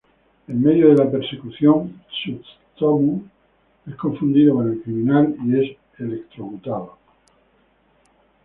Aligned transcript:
En 0.47 0.59
medio 0.63 0.89
de 0.89 0.95
la 0.95 1.11
persecución, 1.11 2.01
Tsutomu 2.09 3.21
es 3.85 3.95
confundido 3.97 4.55
con 4.55 4.71
el 4.71 4.81
criminal 4.81 5.35
y 5.45 5.59
es 5.59 5.77
electrocutado. 5.99 6.97